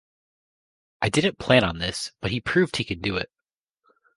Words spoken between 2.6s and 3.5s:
he can do it.